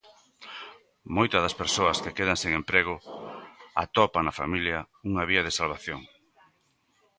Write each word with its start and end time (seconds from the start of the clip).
Moitas 1.15 1.41
das 1.45 1.57
persoas 1.61 2.01
que 2.03 2.15
quedan 2.17 2.37
sen 2.43 2.51
emprego 2.61 2.95
atopan 3.83 4.23
na 4.25 4.37
familia 4.41 4.79
unha 5.09 5.23
vía 5.29 5.45
de 5.45 5.55
salvación. 5.59 6.01